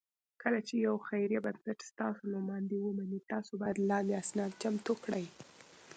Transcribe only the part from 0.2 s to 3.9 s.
کله چې یو خیري بنسټ ستاسو نوماندۍ ومني، تاسو باید